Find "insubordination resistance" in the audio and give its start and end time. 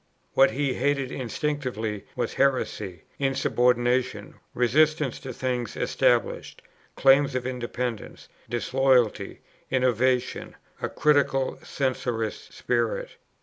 3.19-5.19